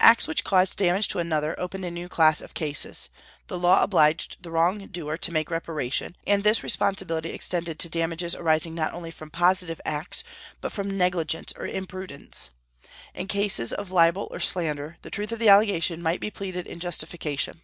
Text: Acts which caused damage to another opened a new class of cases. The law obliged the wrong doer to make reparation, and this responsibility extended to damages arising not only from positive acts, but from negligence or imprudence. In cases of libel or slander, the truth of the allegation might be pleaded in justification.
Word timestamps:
Acts 0.00 0.26
which 0.26 0.44
caused 0.44 0.78
damage 0.78 1.08
to 1.08 1.18
another 1.18 1.54
opened 1.60 1.84
a 1.84 1.90
new 1.90 2.08
class 2.08 2.40
of 2.40 2.54
cases. 2.54 3.10
The 3.48 3.58
law 3.58 3.82
obliged 3.82 4.38
the 4.42 4.50
wrong 4.50 4.86
doer 4.86 5.18
to 5.18 5.30
make 5.30 5.50
reparation, 5.50 6.16
and 6.26 6.42
this 6.42 6.62
responsibility 6.62 7.32
extended 7.32 7.78
to 7.78 7.90
damages 7.90 8.34
arising 8.34 8.74
not 8.74 8.94
only 8.94 9.10
from 9.10 9.28
positive 9.30 9.78
acts, 9.84 10.24
but 10.62 10.72
from 10.72 10.96
negligence 10.96 11.52
or 11.54 11.66
imprudence. 11.66 12.48
In 13.14 13.28
cases 13.28 13.74
of 13.74 13.90
libel 13.90 14.26
or 14.30 14.40
slander, 14.40 14.96
the 15.02 15.10
truth 15.10 15.32
of 15.32 15.38
the 15.38 15.50
allegation 15.50 16.00
might 16.02 16.20
be 16.20 16.30
pleaded 16.30 16.66
in 16.66 16.80
justification. 16.80 17.60